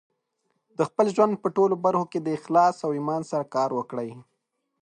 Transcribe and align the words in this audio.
د 0.77 0.79
خپل 0.89 1.05
ژوند 1.15 1.33
په 1.43 1.47
ټولو 1.55 1.75
برخو 1.85 2.05
کې 2.11 2.19
د 2.21 2.27
اخلاص 2.37 2.75
او 2.85 2.91
ایمان 2.97 3.21
سره 3.31 3.45
کار 3.55 3.69
وکړئ. 3.73 4.09